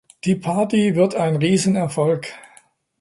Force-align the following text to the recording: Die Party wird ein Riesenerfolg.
Die 0.23 0.33
Party 0.35 0.95
wird 0.95 1.13
ein 1.13 1.35
Riesenerfolg. 1.35 2.29